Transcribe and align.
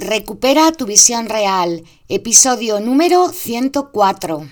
Recupera 0.00 0.72
tu 0.72 0.86
visión 0.86 1.28
real, 1.28 1.84
episodio 2.08 2.80
número 2.80 3.28
104. 3.28 4.46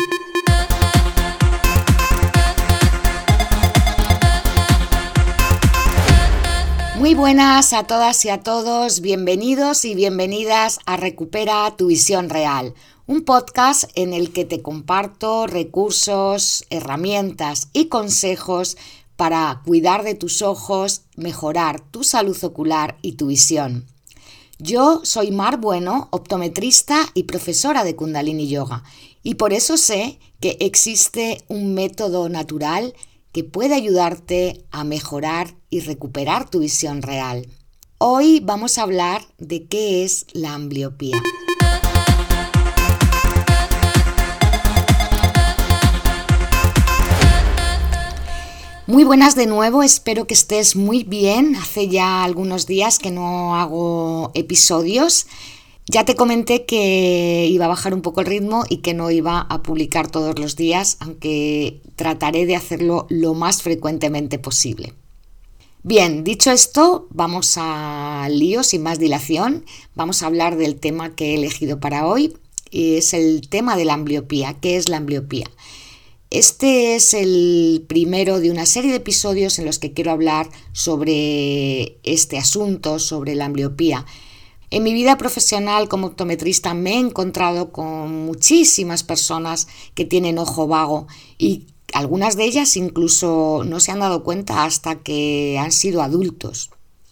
Muy 6.97 7.15
buenas 7.15 7.73
a 7.73 7.85
todas 7.85 8.27
y 8.27 8.29
a 8.29 8.43
todos, 8.43 9.01
bienvenidos 9.01 9.87
y 9.87 9.95
bienvenidas 9.95 10.81
a 10.85 10.99
Recupera 10.99 11.75
tu 11.79 11.87
visión 11.87 12.29
real, 12.29 12.75
un 13.07 13.25
podcast 13.25 13.85
en 13.95 14.13
el 14.13 14.35
que 14.35 14.45
te 14.45 14.61
comparto 14.61 15.47
recursos, 15.47 16.67
herramientas 16.69 17.69
y 17.73 17.87
consejos 17.87 18.77
para 19.17 19.63
cuidar 19.65 20.03
de 20.03 20.15
tus 20.15 20.43
ojos, 20.43 21.05
mejorar 21.17 21.81
tu 21.81 22.05
salud 22.05 22.37
ocular 22.45 22.99
y 23.01 23.13
tu 23.13 23.29
visión. 23.29 23.87
Yo 24.61 25.03
soy 25.05 25.31
Mar 25.31 25.61
Bueno, 25.61 26.09
optometrista 26.11 27.07
y 27.15 27.25
profesora 27.25 27.85
de 27.85 27.95
Kundalini 27.95 28.49
Yoga, 28.49 28.83
y 29.23 29.37
por 29.37 29.53
eso 29.53 29.77
sé 29.77 30.19
que 30.41 30.57
existe 30.59 31.45
un 31.47 31.75
método 31.75 32.29
natural 32.29 32.93
que 33.31 33.45
puede 33.45 33.77
ayudarte 33.77 34.65
a 34.73 34.83
mejorar 34.83 35.55
y 35.71 35.79
recuperar 35.79 36.51
tu 36.51 36.59
visión 36.59 37.03
real. 37.03 37.47
Hoy 37.99 38.41
vamos 38.41 38.79
a 38.79 38.83
hablar 38.83 39.23
de 39.39 39.67
qué 39.67 40.03
es 40.03 40.27
la 40.33 40.55
ambliopía. 40.55 41.23
Muy 48.89 49.05
buenas 49.05 49.37
de 49.37 49.45
nuevo, 49.45 49.83
espero 49.83 50.27
que 50.27 50.33
estés 50.33 50.75
muy 50.75 51.05
bien. 51.05 51.57
Hace 51.57 51.89
ya 51.89 52.25
algunos 52.25 52.67
días 52.67 52.99
que 52.99 53.11
no 53.11 53.55
hago 53.55 54.31
episodios. 54.33 55.27
Ya 55.91 56.07
te 56.07 56.15
comenté 56.15 56.65
que 56.65 57.47
iba 57.51 57.67
a 57.67 57.69
bajar 57.69 57.93
un 57.93 58.01
poco 58.01 58.23
el 58.23 58.27
ritmo 58.27 58.65
y 58.67 58.79
que 58.79 58.95
no 58.95 59.11
iba 59.11 59.43
a 59.43 59.63
publicar 59.63 60.11
todos 60.11 60.39
los 60.39 60.57
días, 60.57 60.97
aunque 61.01 61.83
trataré 61.97 62.47
de 62.47 62.57
hacerlo 62.57 63.07
lo 63.11 63.35
más 63.35 63.63
frecuentemente 63.63 64.39
posible. 64.39 64.95
Bien, 65.83 66.25
dicho 66.25 66.51
esto, 66.51 67.09
vamos 67.11 67.59
al 67.59 68.39
lío 68.39 68.63
sin 68.63 68.83
más 68.85 68.99
dilación. 68.99 69.67
Vamos 69.97 70.23
a 70.23 70.29
hablar 70.29 70.57
del 70.57 70.81
tema 70.81 71.15
que 71.15 71.33
he 71.33 71.35
elegido 71.35 71.79
para 71.79 72.07
hoy. 72.07 72.39
Es 72.71 73.13
el 73.13 73.51
tema 73.51 73.77
de 73.77 73.85
la 73.85 73.93
ambliopía. 73.93 74.55
¿Qué 74.55 74.79
es 74.79 74.89
la 74.89 74.97
ambliopía? 74.97 75.45
Este 76.31 76.95
es 76.95 77.15
el 77.15 77.87
primero 77.89 78.39
de 78.39 78.51
una 78.51 78.67
serie 78.67 78.91
de 78.91 78.99
episodios 78.99 79.59
en 79.59 79.65
los 79.65 79.79
que 79.79 79.95
quiero 79.95 80.11
hablar 80.11 80.51
sobre 80.73 81.99
este 82.03 82.37
asunto, 82.37 82.99
sobre 82.99 83.35
la 83.35 83.47
ambliopía. 83.47 84.05
En 84.71 84.83
mi 84.83 84.93
vida 84.93 85.17
profesional 85.17 85.89
como 85.89 86.09
optometrista 86.09 86.75
me 86.75 86.97
he 86.97 86.99
encontrado 86.99 87.73
con 87.73 88.27
muchísimas 88.27 89.05
personas 89.05 89.69
que 89.95 90.05
tienen 90.05 90.39
ojo 90.39 90.67
vago 90.67 91.07
y 91.39 91.69
algunas 91.95 92.37
de 92.37 92.45
ellas 92.45 92.77
incluso 92.77 93.63
no 93.65 93.81
se 93.81 93.93
han 93.93 94.01
dado 94.01 94.23
cuenta 94.23 94.65
hasta 94.65 94.97
que 94.97 95.59
han 95.59 95.73
sido 95.73 96.03
adultos. 96.03 96.69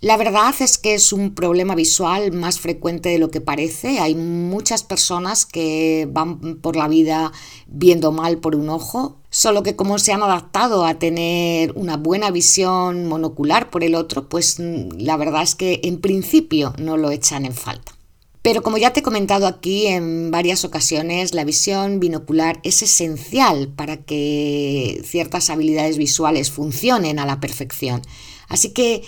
La 0.07 0.17
verdad 0.17 0.55
es 0.61 0.79
que 0.79 0.95
es 0.95 1.13
un 1.13 1.35
problema 1.35 1.75
visual 1.75 2.31
más 2.31 2.61
frecuente 2.61 3.09
de 3.09 3.19
lo 3.19 3.33
que 3.33 3.41
parece. 3.41 3.99
Hay 3.99 4.15
muchas 4.15 4.85
personas 4.85 5.47
que 5.47 6.07
van 6.09 6.59
por 6.59 6.77
la 6.77 6.87
vida 6.87 7.33
viendo 7.67 8.13
mal 8.13 8.39
por 8.39 8.55
un 8.55 8.69
ojo, 8.69 9.17
solo 9.31 9.65
que 9.65 9.75
como 9.75 9.99
se 9.99 10.13
han 10.13 10.23
adaptado 10.23 10.87
a 10.87 11.01
tener 11.01 11.73
una 11.75 11.97
buena 11.97 12.31
visión 12.31 13.09
monocular 13.09 13.69
por 13.69 13.83
el 13.83 13.97
otro, 13.97 14.29
pues 14.29 14.61
mm, 14.61 14.91
la 14.99 15.17
verdad 15.17 15.43
es 15.43 15.57
que 15.57 15.81
en 15.83 16.01
principio 16.01 16.73
no 16.79 16.97
lo 16.97 17.11
echan 17.11 17.45
en 17.45 17.55
falta. 17.55 17.91
Pero 18.43 18.63
como 18.63 18.79
ya 18.79 18.93
te 18.93 19.01
he 19.01 19.03
comentado 19.03 19.49
aquí 19.49 19.89
en 19.89 20.31
varias 20.31 20.65
ocasiones, 20.65 21.35
la 21.35 21.43
visión 21.43 21.99
binocular 21.99 22.61
es 22.63 22.81
esencial 22.81 23.73
para 23.75 23.97
que 23.97 25.03
ciertas 25.05 25.51
habilidades 25.51 25.99
visuales 25.99 26.53
funcionen 26.53 27.19
a 27.19 27.27
la 27.27 27.41
perfección. 27.41 28.03
Así 28.49 28.71
que 28.73 29.03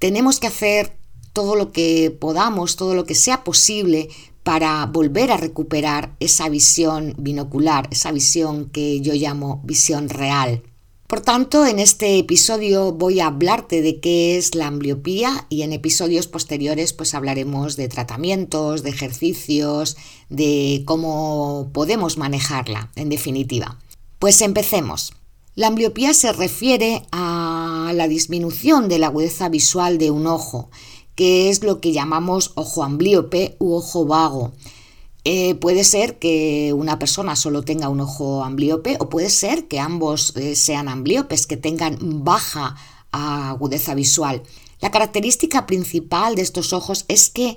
tenemos 0.00 0.40
que 0.40 0.48
hacer 0.48 0.96
todo 1.32 1.54
lo 1.54 1.70
que 1.70 2.10
podamos, 2.10 2.74
todo 2.74 2.96
lo 2.96 3.04
que 3.04 3.14
sea 3.14 3.44
posible 3.44 4.08
para 4.42 4.84
volver 4.86 5.30
a 5.30 5.36
recuperar 5.36 6.16
esa 6.18 6.48
visión 6.48 7.14
binocular, 7.18 7.86
esa 7.92 8.10
visión 8.10 8.70
que 8.70 9.00
yo 9.00 9.14
llamo 9.14 9.60
visión 9.64 10.08
real. 10.08 10.64
Por 11.06 11.20
tanto, 11.20 11.66
en 11.66 11.78
este 11.80 12.18
episodio 12.18 12.92
voy 12.92 13.20
a 13.20 13.26
hablarte 13.26 13.82
de 13.82 14.00
qué 14.00 14.38
es 14.38 14.54
la 14.54 14.68
ambliopía 14.68 15.46
y 15.48 15.62
en 15.62 15.72
episodios 15.72 16.28
posteriores 16.28 16.92
pues 16.92 17.14
hablaremos 17.14 17.76
de 17.76 17.88
tratamientos, 17.88 18.82
de 18.82 18.90
ejercicios, 18.90 19.96
de 20.28 20.82
cómo 20.86 21.70
podemos 21.74 22.16
manejarla, 22.16 22.90
en 22.94 23.08
definitiva. 23.08 23.78
Pues 24.18 24.40
empecemos. 24.40 25.12
La 25.56 25.66
ambliopía 25.66 26.14
se 26.14 26.32
refiere 26.32 27.02
a 27.10 27.59
la 27.92 28.08
disminución 28.08 28.88
de 28.88 28.98
la 28.98 29.08
agudeza 29.08 29.48
visual 29.48 29.98
de 29.98 30.10
un 30.10 30.26
ojo, 30.26 30.70
que 31.14 31.50
es 31.50 31.62
lo 31.62 31.80
que 31.80 31.92
llamamos 31.92 32.52
ojo 32.54 32.82
amblíope 32.82 33.56
u 33.58 33.74
ojo 33.74 34.06
vago. 34.06 34.52
Eh, 35.24 35.54
puede 35.56 35.84
ser 35.84 36.18
que 36.18 36.72
una 36.74 36.98
persona 36.98 37.36
solo 37.36 37.62
tenga 37.62 37.90
un 37.90 38.00
ojo 38.00 38.42
amblíope 38.42 38.96
o 39.00 39.10
puede 39.10 39.28
ser 39.28 39.68
que 39.68 39.78
ambos 39.78 40.34
eh, 40.36 40.56
sean 40.56 40.88
ambliopes, 40.88 41.46
que 41.46 41.58
tengan 41.58 41.98
baja 42.24 42.76
agudeza 43.12 43.94
visual. 43.94 44.42
La 44.80 44.90
característica 44.90 45.66
principal 45.66 46.36
de 46.36 46.42
estos 46.42 46.72
ojos 46.72 47.04
es 47.08 47.28
que 47.28 47.56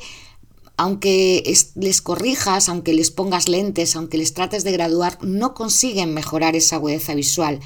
aunque 0.76 1.44
les 1.76 2.02
corrijas, 2.02 2.68
aunque 2.68 2.94
les 2.94 3.12
pongas 3.12 3.48
lentes, 3.48 3.96
aunque 3.96 4.18
les 4.18 4.34
trates 4.34 4.64
de 4.64 4.72
graduar, 4.72 5.20
no 5.22 5.54
consiguen 5.54 6.14
mejorar 6.14 6.56
esa 6.56 6.78
agudeza 6.78 7.14
visual. 7.14 7.60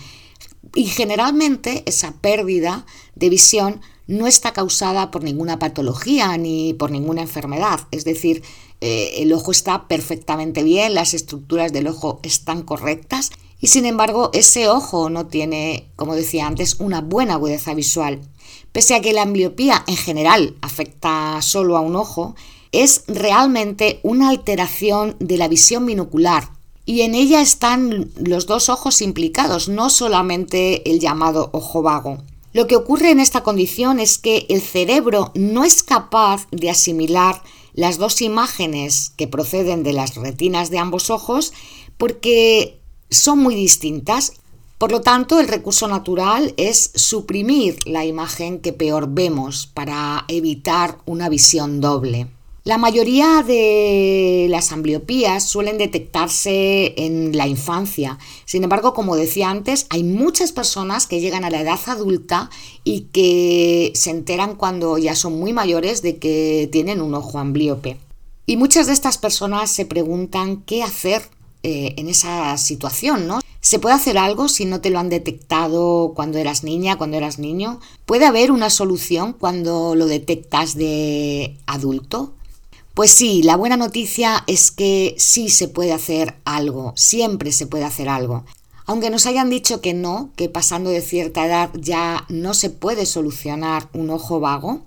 Y 0.76 0.86
generalmente 0.86 1.84
esa 1.86 2.14
pérdida 2.14 2.86
de 3.16 3.30
visión 3.30 3.82
no 4.08 4.26
está 4.28 4.54
causada 4.54 5.12
por 5.12 5.24
ninguna 5.24 5.60
patología 5.60 6.38
ni 6.38 6.74
por 6.74 6.92
ninguna 6.92 7.22
enfermedad. 7.22 7.82
Es 7.92 8.06
decir, 8.06 8.44
eh, 8.80 9.16
el 9.18 9.34
ojo 9.34 9.52
está 9.52 9.88
perfectamente 9.88 10.64
bien, 10.64 10.94
las 10.94 11.14
estructuras 11.14 11.74
del 11.74 11.88
ojo 11.88 12.20
están 12.24 12.62
correctas 12.64 13.32
y 13.60 13.68
sin 13.68 13.86
embargo 13.86 14.30
ese 14.34 14.70
ojo 14.70 15.10
no 15.10 15.28
tiene, 15.28 15.90
como 15.96 16.16
decía 16.16 16.48
antes, 16.48 16.76
una 16.80 17.02
buena 17.02 17.34
agudeza 17.34 17.74
visual. 17.74 18.22
Pese 18.72 18.96
a 18.96 19.02
que 19.02 19.14
la 19.14 19.24
ambliopía 19.24 19.84
en 19.88 19.98
general 19.98 20.56
afecta 20.62 21.42
solo 21.42 21.76
a 21.76 21.82
un 21.82 21.96
ojo, 21.96 22.36
es 22.72 23.04
realmente 23.08 24.00
una 24.04 24.30
alteración 24.30 25.16
de 25.20 25.38
la 25.38 25.48
visión 25.48 25.86
binocular 25.86 26.57
y 26.88 27.02
en 27.02 27.16
ella 27.16 27.42
están 27.42 28.10
los 28.16 28.48
dos 28.48 28.70
ojos 28.70 29.02
implicados, 29.02 29.68
no 29.68 29.90
solamente 29.90 30.90
el 30.90 31.02
llamado 31.02 31.50
ojo 31.52 31.82
vago. 31.82 32.20
Lo 32.54 32.66
que 32.66 32.78
ocurre 32.78 33.12
en 33.12 33.20
esta 33.20 33.44
condición 33.44 34.00
es 34.00 34.18
que 34.18 34.46
el 34.48 34.62
cerebro 34.62 35.32
no 35.36 35.66
es 35.66 35.84
capaz 35.84 36.48
de 36.50 36.70
asimilar 36.70 37.44
las 37.74 37.98
dos 37.98 38.22
imágenes 38.22 39.12
que 39.18 39.28
proceden 39.28 39.84
de 39.84 39.92
las 39.92 40.16
retinas 40.16 40.70
de 40.70 40.80
ambos 40.80 41.10
ojos 41.10 41.52
porque 41.98 42.80
son 43.12 43.40
muy 43.40 43.54
distintas. 43.54 44.32
Por 44.78 44.94
lo 44.94 45.02
tanto, 45.02 45.42
el 45.42 45.50
recurso 45.50 45.90
natural 45.90 46.54
es 46.56 46.92
suprimir 46.96 47.86
la 47.86 48.06
imagen 48.06 48.60
que 48.60 48.72
peor 48.72 49.10
vemos 49.10 49.68
para 49.68 50.24
evitar 50.30 51.00
una 51.06 51.28
visión 51.28 51.82
doble. 51.82 52.28
La 52.68 52.78
mayoría 52.78 53.46
de 53.48 54.48
las 54.50 54.74
ambliopías 54.74 55.46
suelen 55.46 55.78
detectarse 55.78 56.96
en 56.98 57.38
la 57.38 57.48
infancia. 57.48 58.20
Sin 58.44 58.62
embargo, 58.62 58.94
como 58.94 59.16
decía 59.16 59.50
antes, 59.50 59.88
hay 59.90 60.04
muchas 60.04 60.52
personas 60.52 61.08
que 61.08 61.22
llegan 61.22 61.46
a 61.46 61.50
la 61.50 61.62
edad 61.62 61.80
adulta 61.86 62.50
y 62.84 63.04
que 63.14 63.94
se 63.96 64.10
enteran 64.10 64.56
cuando 64.56 64.98
ya 64.98 65.16
son 65.16 65.40
muy 65.40 65.54
mayores 65.54 66.02
de 66.02 66.18
que 66.18 66.68
tienen 66.70 67.00
un 67.00 67.16
ojo 67.16 67.40
amblíope. 67.40 68.00
Y 68.46 68.58
muchas 68.58 68.88
de 68.88 68.94
estas 68.94 69.18
personas 69.18 69.72
se 69.72 69.86
preguntan 69.86 70.58
qué 70.64 70.84
hacer 70.84 71.22
eh, 71.64 71.94
en 71.96 72.10
esa 72.10 72.58
situación, 72.58 73.28
¿no? 73.28 73.40
¿Se 73.62 73.80
puede 73.80 73.96
hacer 73.96 74.18
algo 74.18 74.50
si 74.50 74.66
no 74.66 74.82
te 74.82 74.90
lo 74.90 75.00
han 75.00 75.08
detectado 75.08 76.12
cuando 76.14 76.38
eras 76.38 76.66
niña, 76.66 76.98
cuando 76.98 77.16
eras 77.16 77.40
niño? 77.40 77.80
¿Puede 78.06 78.26
haber 78.26 78.52
una 78.52 78.70
solución 78.70 79.32
cuando 79.32 79.96
lo 79.96 80.06
detectas 80.06 80.76
de 80.76 81.58
adulto? 81.66 82.34
Pues 82.98 83.12
sí, 83.12 83.44
la 83.44 83.58
buena 83.58 83.78
noticia 83.78 84.44
es 84.48 84.72
que 84.72 85.14
sí 85.20 85.50
se 85.50 85.68
puede 85.68 85.94
hacer 85.94 86.34
algo, 86.46 86.94
siempre 86.96 87.52
se 87.52 87.68
puede 87.68 87.84
hacer 87.84 88.10
algo. 88.10 88.44
Aunque 88.88 89.12
nos 89.12 89.28
hayan 89.28 89.52
dicho 89.52 89.82
que 89.82 89.94
no, 89.94 90.32
que 90.36 90.50
pasando 90.50 90.90
de 90.90 91.02
cierta 91.02 91.46
edad 91.46 91.70
ya 91.76 92.26
no 92.28 92.56
se 92.56 92.72
puede 92.72 93.06
solucionar 93.06 93.88
un 93.94 94.10
ojo 94.10 94.40
vago, 94.40 94.82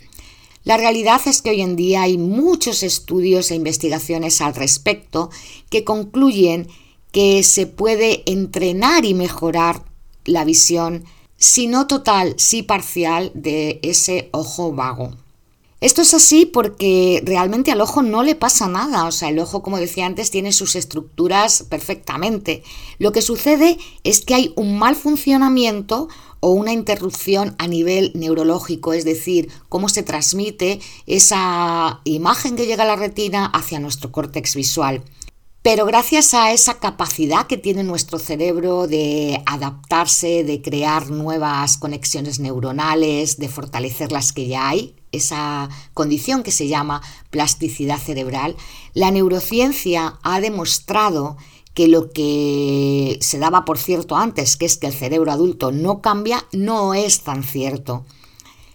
la 0.64 0.76
realidad 0.76 1.20
es 1.26 1.40
que 1.40 1.50
hoy 1.50 1.60
en 1.60 1.76
día 1.76 2.02
hay 2.02 2.18
muchos 2.18 2.82
estudios 2.82 3.52
e 3.52 3.54
investigaciones 3.54 4.40
al 4.40 4.56
respecto 4.56 5.30
que 5.70 5.84
concluyen 5.84 6.66
que 7.12 7.44
se 7.44 7.68
puede 7.68 8.24
entrenar 8.28 9.04
y 9.04 9.14
mejorar 9.14 9.84
la 10.24 10.44
visión, 10.44 11.04
si 11.36 11.68
no 11.68 11.86
total, 11.86 12.34
sí 12.38 12.64
parcial, 12.64 13.30
de 13.34 13.78
ese 13.84 14.30
ojo 14.32 14.72
vago. 14.72 15.12
Esto 15.80 16.02
es 16.02 16.12
así 16.12 16.44
porque 16.44 17.22
realmente 17.24 17.70
al 17.70 17.80
ojo 17.80 18.02
no 18.02 18.22
le 18.22 18.34
pasa 18.34 18.68
nada, 18.68 19.06
o 19.06 19.12
sea, 19.12 19.30
el 19.30 19.38
ojo, 19.38 19.62
como 19.62 19.78
decía 19.78 20.04
antes, 20.04 20.30
tiene 20.30 20.52
sus 20.52 20.76
estructuras 20.76 21.64
perfectamente. 21.70 22.62
Lo 22.98 23.12
que 23.12 23.22
sucede 23.22 23.78
es 24.04 24.20
que 24.20 24.34
hay 24.34 24.52
un 24.56 24.78
mal 24.78 24.94
funcionamiento 24.94 26.08
o 26.40 26.50
una 26.50 26.74
interrupción 26.74 27.54
a 27.58 27.66
nivel 27.66 28.12
neurológico, 28.14 28.92
es 28.92 29.06
decir, 29.06 29.50
cómo 29.70 29.88
se 29.88 30.02
transmite 30.02 30.80
esa 31.06 32.02
imagen 32.04 32.56
que 32.56 32.66
llega 32.66 32.84
a 32.84 32.86
la 32.86 32.96
retina 32.96 33.46
hacia 33.46 33.80
nuestro 33.80 34.12
córtex 34.12 34.56
visual. 34.56 35.02
Pero 35.62 35.86
gracias 35.86 36.34
a 36.34 36.52
esa 36.52 36.78
capacidad 36.78 37.46
que 37.46 37.56
tiene 37.56 37.84
nuestro 37.84 38.18
cerebro 38.18 38.86
de 38.86 39.42
adaptarse, 39.46 40.44
de 40.44 40.60
crear 40.60 41.10
nuevas 41.10 41.78
conexiones 41.78 42.38
neuronales, 42.38 43.38
de 43.38 43.48
fortalecer 43.48 44.12
las 44.12 44.32
que 44.32 44.46
ya 44.46 44.68
hay, 44.68 45.00
esa 45.12 45.68
condición 45.94 46.42
que 46.42 46.52
se 46.52 46.68
llama 46.68 47.02
plasticidad 47.30 47.98
cerebral, 47.98 48.56
la 48.94 49.10
neurociencia 49.10 50.18
ha 50.22 50.40
demostrado 50.40 51.36
que 51.74 51.88
lo 51.88 52.10
que 52.10 53.18
se 53.20 53.38
daba 53.38 53.64
por 53.64 53.78
cierto 53.78 54.16
antes, 54.16 54.56
que 54.56 54.66
es 54.66 54.76
que 54.76 54.88
el 54.88 54.92
cerebro 54.92 55.30
adulto 55.32 55.72
no 55.72 56.00
cambia, 56.00 56.44
no 56.52 56.94
es 56.94 57.22
tan 57.22 57.42
cierto. 57.42 58.04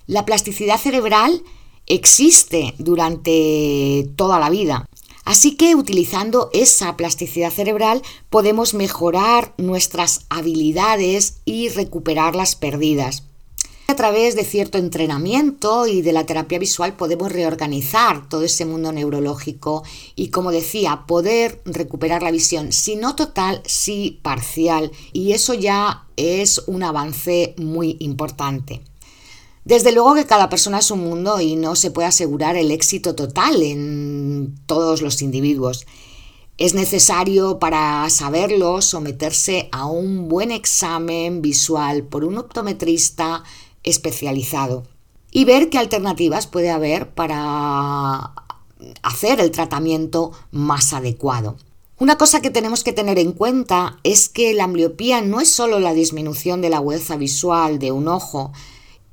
La 0.07 0.25
plasticidad 0.25 0.79
cerebral 0.79 1.43
existe 1.87 2.73
durante 2.77 4.09
toda 4.15 4.39
la 4.39 4.49
vida. 4.49 4.85
Así 5.23 5.55
que 5.55 5.73
utilizando 5.73 6.49
esa 6.53 6.95
plasticidad 6.95 7.51
cerebral 7.51 8.03
podemos 8.29 8.75
mejorar 8.75 9.55
nuestras 9.57 10.21
habilidades 10.29 11.37
y 11.45 11.69
recuperar 11.69 12.35
las 12.35 12.55
perdidas. 12.55 13.23
A 13.95 14.03
través 14.05 14.35
de 14.35 14.43
cierto 14.43 14.77
entrenamiento 14.77 15.87
y 15.87 16.01
de 16.01 16.11
la 16.11 16.25
terapia 16.25 16.59
visual 16.59 16.97
podemos 16.97 17.31
reorganizar 17.31 18.27
todo 18.27 18.41
ese 18.41 18.65
mundo 18.65 18.91
neurológico 18.91 19.83
y, 20.17 20.31
como 20.31 20.51
decía, 20.51 21.05
poder 21.07 21.61
recuperar 21.63 22.21
la 22.21 22.31
visión, 22.31 22.73
si 22.73 22.97
no 22.97 23.15
total, 23.15 23.61
sí 23.65 24.19
parcial. 24.21 24.91
Y 25.13 25.31
eso 25.31 25.53
ya 25.53 26.07
es 26.17 26.61
un 26.67 26.83
avance 26.83 27.55
muy 27.57 27.95
importante. 28.01 28.81
Desde 29.63 29.93
luego 29.93 30.13
que 30.15 30.25
cada 30.25 30.49
persona 30.49 30.79
es 30.79 30.91
un 30.91 30.99
mundo 30.99 31.39
y 31.39 31.55
no 31.55 31.77
se 31.77 31.89
puede 31.89 32.09
asegurar 32.09 32.57
el 32.57 32.71
éxito 32.71 33.15
total 33.15 33.63
en 33.63 34.55
todos 34.65 35.01
los 35.01 35.21
individuos. 35.21 35.85
Es 36.57 36.73
necesario 36.73 37.59
para 37.59 38.09
saberlo 38.09 38.81
someterse 38.81 39.67
a 39.71 39.87
un 39.87 40.27
buen 40.27 40.51
examen 40.51 41.41
visual 41.41 42.03
por 42.03 42.25
un 42.25 42.37
optometrista 42.37 43.43
especializado 43.85 44.83
y 45.31 45.45
ver 45.45 45.69
qué 45.69 45.77
alternativas 45.77 46.47
puede 46.47 46.69
haber 46.69 47.13
para 47.13 48.33
hacer 49.03 49.39
el 49.39 49.51
tratamiento 49.51 50.31
más 50.51 50.93
adecuado. 50.93 51.57
Una 51.97 52.17
cosa 52.17 52.41
que 52.41 52.49
tenemos 52.49 52.83
que 52.83 52.91
tener 52.91 53.19
en 53.19 53.31
cuenta 53.31 53.99
es 54.03 54.27
que 54.27 54.53
la 54.53 54.65
ambliopía 54.65 55.21
no 55.21 55.39
es 55.39 55.49
solo 55.49 55.79
la 55.79 55.93
disminución 55.93 56.61
de 56.61 56.69
la 56.69 56.77
agudeza 56.77 57.15
visual 57.15 57.79
de 57.79 57.93
un 57.93 58.09
ojo, 58.09 58.51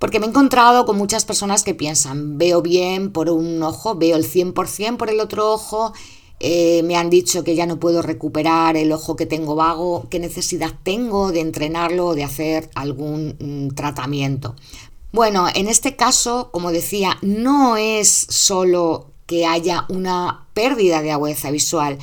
porque 0.01 0.19
me 0.19 0.27
he 0.27 0.31
encontrado 0.31 0.85
con 0.85 0.99
muchas 0.99 1.25
personas 1.25 1.63
que 1.63 1.75
piensan, 1.75 2.39
veo 2.39 2.61
bien 2.61 3.13
por 3.13 3.31
un 3.31 3.63
ojo, 3.63 3.95
veo 3.95 4.17
el 4.17 4.29
100% 4.29 4.97
por 4.97 5.11
el 5.11 5.21
otro 5.21 5.53
ojo, 5.53 5.93
eh, 6.45 6.83
me 6.83 6.97
han 6.97 7.09
dicho 7.09 7.45
que 7.45 7.55
ya 7.55 7.67
no 7.67 7.79
puedo 7.79 8.03
recuperar 8.03 8.77
el 8.77 8.91
ojo 8.91 9.15
que 9.15 9.27
tengo 9.27 9.55
vago, 9.55 10.09
qué 10.11 10.19
necesidad 10.19 10.73
tengo 10.83 11.31
de 11.31 11.39
entrenarlo 11.39 12.09
o 12.09 12.15
de 12.17 12.25
hacer 12.25 12.69
algún 12.75 13.37
mm, 13.39 13.75
tratamiento. 13.77 14.57
Bueno, 15.13 15.47
en 15.55 15.69
este 15.69 15.95
caso, 15.95 16.51
como 16.51 16.73
decía, 16.73 17.17
no 17.23 17.77
es 17.77 18.09
solo 18.09 19.13
que 19.27 19.47
haya 19.47 19.87
una 19.89 20.49
pérdida 20.53 21.01
de 21.01 21.13
agudeza 21.13 21.53
visual, 21.53 21.99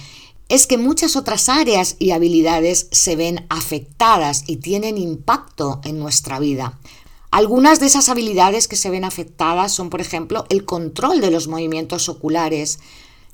es 0.47 0.68
que 0.68 0.77
muchas 0.77 1.18
otras 1.18 1.50
áreas 1.50 1.97
y 2.00 2.12
habilidades 2.12 2.88
se 2.91 3.18
ven 3.18 3.45
afectadas 3.50 4.45
y 4.47 4.57
tienen 4.57 4.97
impacto 4.97 5.81
en 5.83 6.00
nuestra 6.00 6.39
vida. 6.39 6.80
Algunas 7.30 7.81
de 7.81 7.88
esas 7.88 8.07
habilidades 8.07 8.69
que 8.69 8.77
se 8.77 8.89
ven 8.89 9.03
afectadas 9.03 9.74
son, 9.74 9.89
por 9.89 10.00
ejemplo, 10.00 10.45
el 10.47 10.63
control 10.63 11.19
de 11.19 11.30
los 11.30 11.50
movimientos 11.50 12.07
oculares, 12.07 12.80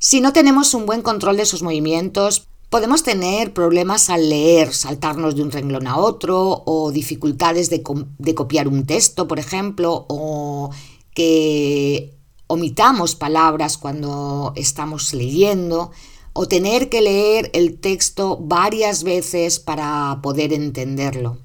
si 0.06 0.22
no 0.22 0.34
tenemos 0.34 0.76
un 0.76 0.86
buen 0.86 1.02
control 1.02 1.36
de 1.36 1.42
esos 1.42 1.64
movimientos, 1.64 2.48
podemos 2.70 3.02
tener 3.02 3.54
problemas 3.56 4.12
al 4.12 4.30
leer, 4.30 4.72
saltarnos 4.72 5.36
de 5.36 5.42
un 5.42 5.52
renglón 5.52 5.88
a 5.88 5.98
otro, 5.98 6.62
o 6.68 6.92
dificultades 6.92 7.72
de, 7.72 7.82
copiar 7.82 8.68
un 8.68 8.86
texto, 8.86 9.28
por 9.28 9.40
ejemplo, 9.40 10.06
o 10.08 10.70
que 11.16 12.14
omitamos 12.46 13.16
palabras 13.16 13.80
cuando 13.80 14.54
estamos 14.56 15.12
leyendo, 15.12 15.90
o 16.34 16.48
tener 16.48 16.88
que 16.90 17.02
leer 17.02 17.50
el 17.56 17.80
texto 17.80 18.38
varias 18.40 19.04
veces 19.04 19.58
para 19.58 20.20
poder 20.22 20.54
entenderlo. 20.54 21.40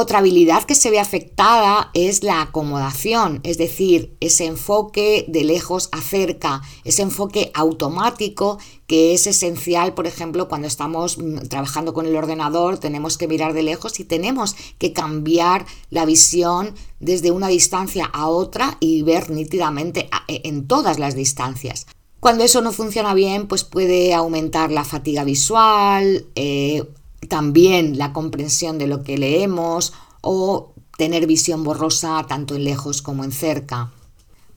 Otra 0.00 0.20
habilidad 0.20 0.62
que 0.62 0.76
se 0.76 0.92
ve 0.92 1.00
afectada 1.00 1.90
es 1.92 2.22
la 2.22 2.40
acomodación, 2.40 3.40
es 3.42 3.58
decir, 3.58 4.16
ese 4.20 4.44
enfoque 4.44 5.24
de 5.26 5.42
lejos 5.42 5.88
a 5.90 6.00
cerca, 6.00 6.62
ese 6.84 7.02
enfoque 7.02 7.50
automático 7.52 8.60
que 8.86 9.12
es 9.12 9.26
esencial, 9.26 9.94
por 9.94 10.06
ejemplo, 10.06 10.46
cuando 10.46 10.68
estamos 10.68 11.18
mm, 11.18 11.48
trabajando 11.48 11.94
con 11.94 12.06
el 12.06 12.14
ordenador, 12.14 12.78
tenemos 12.78 13.18
que 13.18 13.26
mirar 13.26 13.54
de 13.54 13.64
lejos 13.64 13.98
y 13.98 14.04
tenemos 14.04 14.54
que 14.78 14.92
cambiar 14.92 15.66
la 15.90 16.04
visión 16.04 16.76
desde 17.00 17.32
una 17.32 17.48
distancia 17.48 18.04
a 18.04 18.28
otra 18.28 18.76
y 18.78 19.02
ver 19.02 19.30
nítidamente 19.30 20.08
e, 20.28 20.42
en 20.44 20.68
todas 20.68 21.00
las 21.00 21.16
distancias. 21.16 21.88
Cuando 22.20 22.44
eso 22.44 22.60
no 22.60 22.70
funciona 22.70 23.14
bien, 23.14 23.48
pues 23.48 23.64
puede 23.64 24.14
aumentar 24.14 24.70
la 24.70 24.84
fatiga 24.84 25.24
visual, 25.24 26.26
eh, 26.36 26.84
también 27.28 27.98
la 27.98 28.12
comprensión 28.12 28.78
de 28.78 28.86
lo 28.86 29.02
que 29.02 29.18
leemos 29.18 29.92
o 30.20 30.74
tener 30.96 31.26
visión 31.26 31.64
borrosa 31.64 32.24
tanto 32.28 32.54
en 32.54 32.64
lejos 32.64 33.02
como 33.02 33.24
en 33.24 33.32
cerca. 33.32 33.92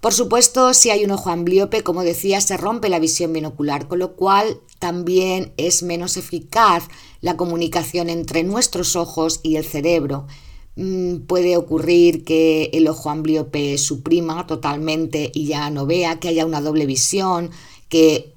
Por 0.02 0.14
supuesto, 0.14 0.74
si 0.74 0.90
hay 0.90 1.06
un 1.06 1.12
ojo 1.12 1.30
ambliope, 1.30 1.84
como 1.84 2.02
decía, 2.02 2.42
se 2.42 2.58
rompe 2.58 2.90
la 2.90 2.98
visión 2.98 3.34
binocular, 3.34 3.88
con 3.88 4.00
lo 4.00 4.16
cual 4.16 4.60
también 4.80 5.54
es 5.58 5.84
menos 5.84 6.18
eficaz 6.18 6.86
la 7.22 7.38
comunicación 7.38 8.10
entre 8.10 8.44
nuestros 8.44 8.96
ojos 8.96 9.40
y 9.44 9.58
el 9.58 9.66
cerebro. 9.66 10.26
Mm, 10.76 11.18
puede 11.28 11.56
ocurrir 11.56 12.24
que 12.24 12.72
el 12.74 12.88
ojo 12.88 13.12
ambliope 13.12 13.78
suprima 13.78 14.48
totalmente 14.48 15.32
y 15.36 15.46
ya 15.46 15.70
no 15.70 15.86
vea, 15.86 16.20
que 16.20 16.30
haya 16.30 16.48
una 16.48 16.62
doble 16.62 16.88
visión, 16.88 17.52
que 17.88 18.34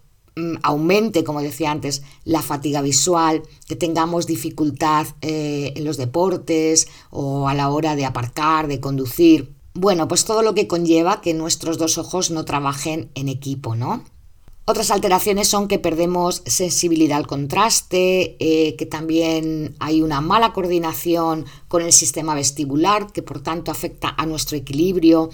aumente, 0.62 1.22
como 1.22 1.42
decía 1.42 1.70
antes, 1.70 2.02
la 2.24 2.42
fatiga 2.42 2.82
visual, 2.82 3.42
que 3.66 3.76
tengamos 3.76 4.26
dificultad 4.26 5.06
eh, 5.22 5.72
en 5.76 5.84
los 5.84 5.96
deportes 5.96 6.88
o 7.10 7.48
a 7.48 7.54
la 7.54 7.70
hora 7.70 7.94
de 7.96 8.04
aparcar, 8.04 8.66
de 8.66 8.80
conducir. 8.80 9.54
Bueno, 9.74 10.08
pues 10.08 10.24
todo 10.24 10.42
lo 10.42 10.54
que 10.54 10.66
conlleva 10.66 11.20
que 11.20 11.34
nuestros 11.34 11.78
dos 11.78 11.98
ojos 11.98 12.30
no 12.30 12.44
trabajen 12.44 13.10
en 13.14 13.28
equipo, 13.28 13.74
¿no? 13.74 14.04
Otras 14.66 14.90
alteraciones 14.90 15.48
son 15.48 15.68
que 15.68 15.78
perdemos 15.78 16.42
sensibilidad 16.46 17.18
al 17.18 17.26
contraste, 17.26 18.36
eh, 18.38 18.76
que 18.76 18.86
también 18.86 19.76
hay 19.78 20.00
una 20.00 20.22
mala 20.22 20.54
coordinación 20.54 21.44
con 21.68 21.82
el 21.82 21.92
sistema 21.92 22.34
vestibular, 22.34 23.12
que 23.12 23.22
por 23.22 23.42
tanto 23.42 23.70
afecta 23.70 24.14
a 24.16 24.24
nuestro 24.24 24.56
equilibrio, 24.56 25.28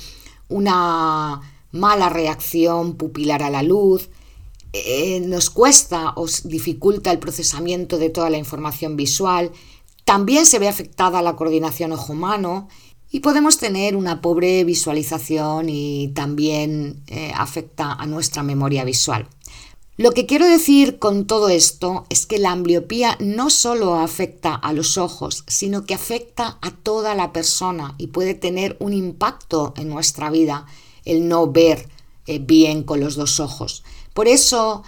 una 0.48 1.40
mala 1.70 2.08
reacción 2.08 2.96
pupilar 2.96 3.44
a 3.44 3.50
la 3.50 3.62
luz, 3.62 4.10
eh, 4.72 5.20
nos 5.20 5.50
cuesta 5.50 6.12
o 6.16 6.26
dificulta 6.44 7.10
el 7.10 7.18
procesamiento 7.18 7.98
de 7.98 8.10
toda 8.10 8.30
la 8.30 8.38
información 8.38 8.96
visual, 8.96 9.50
también 10.04 10.46
se 10.46 10.58
ve 10.58 10.68
afectada 10.68 11.22
la 11.22 11.36
coordinación 11.36 11.92
ojo-mano 11.92 12.68
y 13.10 13.20
podemos 13.20 13.58
tener 13.58 13.96
una 13.96 14.20
pobre 14.20 14.64
visualización 14.64 15.68
y 15.68 16.08
también 16.14 17.02
eh, 17.08 17.32
afecta 17.34 17.92
a 17.92 18.06
nuestra 18.06 18.42
memoria 18.42 18.84
visual. 18.84 19.28
Lo 19.96 20.12
que 20.12 20.24
quiero 20.24 20.46
decir 20.46 20.98
con 20.98 21.26
todo 21.26 21.50
esto 21.50 22.06
es 22.08 22.24
que 22.24 22.38
la 22.38 22.52
ambliopía 22.52 23.18
no 23.20 23.50
solo 23.50 23.96
afecta 23.96 24.54
a 24.54 24.72
los 24.72 24.96
ojos, 24.96 25.44
sino 25.46 25.84
que 25.84 25.92
afecta 25.92 26.58
a 26.62 26.70
toda 26.70 27.14
la 27.14 27.34
persona 27.34 27.94
y 27.98 28.06
puede 28.06 28.34
tener 28.34 28.76
un 28.80 28.94
impacto 28.94 29.74
en 29.76 29.90
nuestra 29.90 30.30
vida 30.30 30.64
el 31.04 31.28
no 31.28 31.52
ver 31.52 31.88
eh, 32.26 32.38
bien 32.38 32.82
con 32.82 33.00
los 33.00 33.16
dos 33.16 33.40
ojos. 33.40 33.84
Por 34.14 34.28
eso 34.28 34.82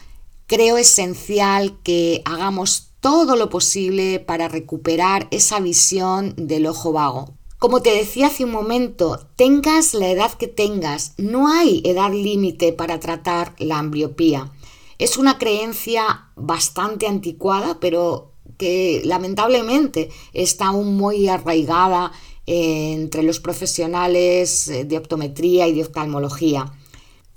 creo 0.46 0.76
esencial 0.76 1.78
que 1.82 2.22
hagamos 2.24 2.92
todo 3.00 3.36
lo 3.36 3.48
posible 3.48 4.20
para 4.20 4.48
recuperar 4.48 5.28
esa 5.30 5.60
visión 5.60 6.34
del 6.36 6.66
ojo 6.66 6.92
vago. 6.92 7.34
Como 7.58 7.80
te 7.80 7.90
decía 7.90 8.26
hace 8.26 8.44
un 8.44 8.50
momento, 8.50 9.28
tengas 9.36 9.94
la 9.94 10.10
edad 10.10 10.32
que 10.32 10.48
tengas, 10.48 11.14
no 11.16 11.48
hay 11.48 11.80
edad 11.84 12.12
límite 12.12 12.72
para 12.72 12.98
tratar 12.98 13.54
la 13.58 13.78
ambliopía. 13.78 14.50
Es 14.98 15.16
una 15.16 15.38
creencia 15.38 16.30
bastante 16.36 17.06
anticuada, 17.06 17.78
pero 17.80 18.32
que 18.58 19.02
lamentablemente 19.04 20.10
está 20.32 20.66
aún 20.66 20.96
muy 20.96 21.28
arraigada 21.28 22.12
entre 22.46 23.22
los 23.22 23.40
profesionales 23.40 24.70
de 24.84 24.98
optometría 24.98 25.68
y 25.68 25.72
de 25.72 25.82
oftalmología. 25.82 26.72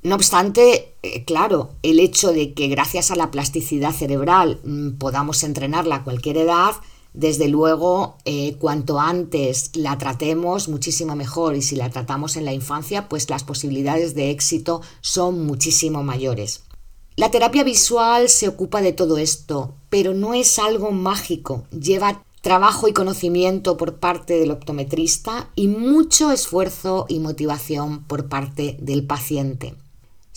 No 0.06 0.14
obstante, 0.14 0.94
eh, 1.02 1.26
claro, 1.26 1.72
el 1.82 2.00
hecho 2.00 2.32
de 2.32 2.54
que 2.54 2.68
gracias 2.68 3.10
a 3.10 3.16
la 3.16 3.32
plasticidad 3.32 3.92
cerebral 3.92 4.60
mm, 4.64 5.00
podamos 5.00 5.42
entrenarla 5.42 5.96
a 5.96 6.04
cualquier 6.04 6.38
edad, 6.38 6.74
desde 7.16 7.48
luego, 7.48 8.16
eh, 8.24 8.56
cuanto 8.60 9.00
antes 9.00 9.72
la 9.74 9.98
tratemos, 9.98 10.70
muchísimo 10.70 11.16
mejor. 11.16 11.56
Y 11.56 11.64
si 11.64 11.76
la 11.76 11.90
tratamos 11.90 12.38
en 12.38 12.46
la 12.46 12.54
infancia, 12.54 13.10
pues 13.10 13.32
las 13.32 13.44
posibilidades 13.44 14.14
de 14.14 14.30
éxito 14.30 14.84
son 15.02 15.44
muchísimo 15.48 16.04
mayores. 16.04 16.62
La 17.16 17.32
terapia 17.32 17.64
visual 17.64 18.30
se 18.30 18.48
ocupa 18.48 18.82
de 18.82 18.94
todo 18.94 19.18
esto, 19.18 19.74
pero 19.90 20.14
no 20.14 20.36
es 20.36 20.60
algo 20.60 20.92
mágico. 20.92 21.64
Lleva 21.72 22.24
trabajo 22.42 22.88
y 22.88 22.94
conocimiento 22.94 23.76
por 23.76 23.96
parte 23.96 24.36
del 24.36 24.52
optometrista 24.52 25.50
y 25.56 25.68
mucho 25.68 26.32
esfuerzo 26.32 27.08
y 27.10 27.18
motivación 27.18 28.04
por 28.04 28.30
parte 28.30 28.78
del 28.80 29.08
paciente. 29.08 29.74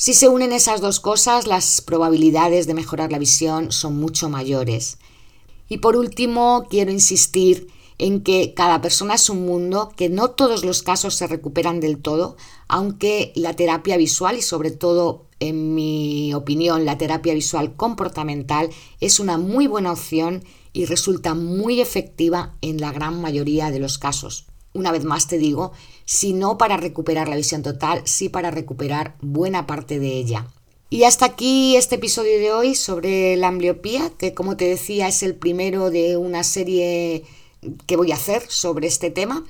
Si 0.00 0.14
se 0.14 0.28
unen 0.28 0.52
esas 0.52 0.80
dos 0.80 1.00
cosas, 1.00 1.48
las 1.48 1.80
probabilidades 1.80 2.68
de 2.68 2.74
mejorar 2.74 3.10
la 3.10 3.18
visión 3.18 3.72
son 3.72 3.98
mucho 3.98 4.28
mayores. 4.28 4.98
Y 5.68 5.78
por 5.78 5.96
último, 5.96 6.68
quiero 6.70 6.92
insistir 6.92 7.66
en 7.98 8.22
que 8.22 8.54
cada 8.54 8.80
persona 8.80 9.14
es 9.14 9.28
un 9.28 9.44
mundo, 9.44 9.90
que 9.96 10.08
no 10.08 10.30
todos 10.30 10.64
los 10.64 10.84
casos 10.84 11.16
se 11.16 11.26
recuperan 11.26 11.80
del 11.80 11.98
todo, 11.98 12.36
aunque 12.68 13.32
la 13.34 13.54
terapia 13.54 13.96
visual 13.96 14.38
y 14.38 14.42
sobre 14.42 14.70
todo, 14.70 15.26
en 15.40 15.74
mi 15.74 16.32
opinión, 16.32 16.84
la 16.84 16.96
terapia 16.96 17.34
visual 17.34 17.74
comportamental 17.74 18.70
es 19.00 19.18
una 19.18 19.36
muy 19.36 19.66
buena 19.66 19.90
opción 19.90 20.44
y 20.72 20.84
resulta 20.84 21.34
muy 21.34 21.80
efectiva 21.80 22.54
en 22.60 22.80
la 22.80 22.92
gran 22.92 23.20
mayoría 23.20 23.72
de 23.72 23.80
los 23.80 23.98
casos. 23.98 24.46
Una 24.74 24.92
vez 24.92 25.04
más 25.04 25.26
te 25.26 25.38
digo, 25.38 25.72
si 26.04 26.32
no 26.32 26.58
para 26.58 26.76
recuperar 26.76 27.28
la 27.28 27.36
visión 27.36 27.62
total, 27.62 28.02
sí 28.04 28.28
para 28.28 28.50
recuperar 28.50 29.16
buena 29.20 29.66
parte 29.66 29.98
de 29.98 30.16
ella. 30.16 30.46
Y 30.90 31.04
hasta 31.04 31.26
aquí 31.26 31.76
este 31.76 31.96
episodio 31.96 32.38
de 32.38 32.52
hoy 32.52 32.74
sobre 32.74 33.36
la 33.36 33.48
ambliopía, 33.48 34.10
que 34.16 34.32
como 34.32 34.56
te 34.56 34.66
decía 34.66 35.08
es 35.08 35.22
el 35.22 35.34
primero 35.34 35.90
de 35.90 36.16
una 36.16 36.44
serie 36.44 37.24
que 37.86 37.96
voy 37.96 38.12
a 38.12 38.14
hacer 38.14 38.42
sobre 38.48 38.86
este 38.86 39.10
tema, 39.10 39.44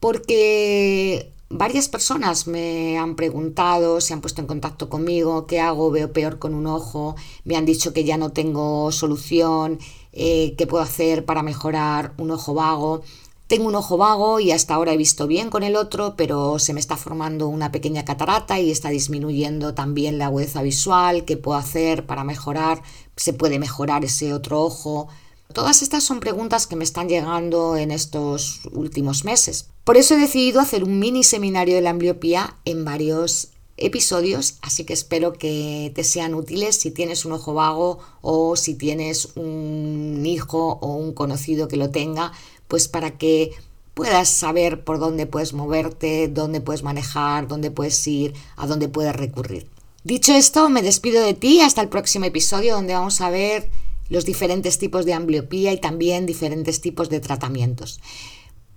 porque 0.00 1.32
varias 1.48 1.88
personas 1.88 2.46
me 2.46 2.98
han 2.98 3.16
preguntado, 3.16 4.00
se 4.00 4.14
han 4.14 4.20
puesto 4.20 4.40
en 4.40 4.46
contacto 4.46 4.88
conmigo, 4.88 5.46
qué 5.46 5.60
hago, 5.60 5.90
veo 5.90 6.12
peor 6.12 6.38
con 6.38 6.54
un 6.54 6.66
ojo, 6.66 7.16
me 7.44 7.56
han 7.56 7.66
dicho 7.66 7.92
que 7.92 8.04
ya 8.04 8.16
no 8.16 8.32
tengo 8.32 8.90
solución, 8.92 9.78
eh, 10.12 10.54
qué 10.56 10.66
puedo 10.66 10.82
hacer 10.82 11.24
para 11.24 11.42
mejorar 11.42 12.14
un 12.18 12.30
ojo 12.30 12.54
vago. 12.54 13.02
Tengo 13.46 13.68
un 13.68 13.76
ojo 13.76 13.96
vago 13.96 14.40
y 14.40 14.50
hasta 14.50 14.74
ahora 14.74 14.92
he 14.92 14.96
visto 14.96 15.28
bien 15.28 15.50
con 15.50 15.62
el 15.62 15.76
otro, 15.76 16.14
pero 16.16 16.58
se 16.58 16.72
me 16.72 16.80
está 16.80 16.96
formando 16.96 17.46
una 17.46 17.70
pequeña 17.70 18.04
catarata 18.04 18.58
y 18.58 18.72
está 18.72 18.88
disminuyendo 18.88 19.72
también 19.72 20.18
la 20.18 20.26
agudeza 20.26 20.62
visual. 20.62 21.24
¿Qué 21.24 21.36
puedo 21.36 21.56
hacer 21.56 22.06
para 22.06 22.24
mejorar? 22.24 22.82
¿Se 23.14 23.32
puede 23.32 23.60
mejorar 23.60 24.04
ese 24.04 24.34
otro 24.34 24.62
ojo? 24.62 25.06
Todas 25.52 25.82
estas 25.82 26.02
son 26.02 26.18
preguntas 26.18 26.66
que 26.66 26.74
me 26.74 26.82
están 26.82 27.08
llegando 27.08 27.76
en 27.76 27.92
estos 27.92 28.62
últimos 28.72 29.24
meses. 29.24 29.68
Por 29.84 29.96
eso 29.96 30.14
he 30.14 30.18
decidido 30.18 30.60
hacer 30.60 30.82
un 30.82 30.98
mini 30.98 31.22
seminario 31.22 31.76
de 31.76 31.82
la 31.82 31.90
ambliopía 31.90 32.56
en 32.64 32.84
varios 32.84 33.50
episodios, 33.76 34.56
así 34.62 34.84
que 34.84 34.94
espero 34.94 35.34
que 35.34 35.92
te 35.94 36.02
sean 36.02 36.34
útiles 36.34 36.76
si 36.76 36.90
tienes 36.90 37.24
un 37.24 37.32
ojo 37.32 37.54
vago 37.54 37.98
o 38.22 38.56
si 38.56 38.74
tienes 38.74 39.36
un 39.36 40.22
hijo 40.24 40.78
o 40.80 40.94
un 40.96 41.12
conocido 41.12 41.68
que 41.68 41.76
lo 41.76 41.90
tenga 41.90 42.32
pues 42.68 42.88
para 42.88 43.18
que 43.18 43.52
puedas 43.94 44.28
saber 44.28 44.84
por 44.84 44.98
dónde 44.98 45.26
puedes 45.26 45.52
moverte, 45.52 46.28
dónde 46.28 46.60
puedes 46.60 46.82
manejar, 46.82 47.48
dónde 47.48 47.70
puedes 47.70 48.06
ir, 48.06 48.34
a 48.56 48.66
dónde 48.66 48.88
puedes 48.88 49.16
recurrir. 49.16 49.70
Dicho 50.04 50.32
esto, 50.34 50.68
me 50.68 50.82
despido 50.82 51.24
de 51.24 51.34
ti 51.34 51.60
hasta 51.60 51.80
el 51.80 51.88
próximo 51.88 52.26
episodio 52.26 52.74
donde 52.74 52.94
vamos 52.94 53.20
a 53.20 53.30
ver 53.30 53.68
los 54.08 54.24
diferentes 54.24 54.78
tipos 54.78 55.04
de 55.04 55.14
ambliopía 55.14 55.72
y 55.72 55.80
también 55.80 56.26
diferentes 56.26 56.80
tipos 56.80 57.08
de 57.08 57.20
tratamientos. 57.20 58.00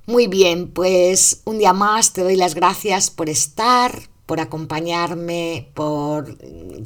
Muy 0.05 0.25
bien, 0.25 0.72
pues 0.72 1.41
un 1.46 1.60
día 1.60 1.74
más 1.74 2.13
te 2.13 2.24
doy 2.24 2.36
las 2.36 2.55
gracias 2.55 3.12
por 3.12 3.29
estar, 3.29 4.09
por 4.30 4.40
acompañarme, 4.40 5.72
por 5.74 6.38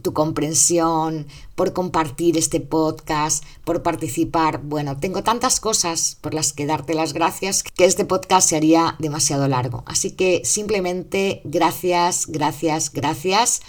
tu 0.02 0.14
comprensión, 0.14 1.28
por 1.56 1.74
compartir 1.74 2.38
este 2.38 2.62
podcast, 2.62 3.44
por 3.66 3.84
participar. 3.84 4.62
Bueno, 4.64 4.98
tengo 4.98 5.24
tantas 5.24 5.60
cosas 5.60 6.18
por 6.22 6.34
las 6.34 6.54
que 6.54 6.66
darte 6.66 6.94
las 6.94 7.12
gracias 7.12 7.62
que 7.62 7.84
este 7.84 8.06
podcast 8.06 8.48
se 8.48 8.56
haría 8.56 8.96
demasiado 8.98 9.46
largo. 9.50 9.84
Así 9.88 10.12
que 10.12 10.46
simplemente 10.46 11.42
gracias, 11.44 12.28
gracias, 12.28 12.94
gracias. 12.94 13.60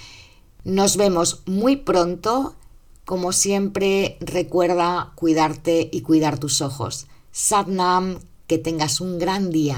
Nos 0.62 0.96
vemos 0.96 1.42
muy 1.46 1.74
pronto. 1.74 2.54
Como 3.04 3.32
siempre, 3.32 4.18
recuerda 4.20 5.14
cuidarte 5.16 5.88
y 5.90 6.02
cuidar 6.02 6.38
tus 6.38 6.60
ojos. 6.60 7.08
Satnam, 7.32 8.20
que 8.46 8.58
tengas 8.58 9.00
un 9.00 9.18
gran 9.18 9.50
día. 9.50 9.74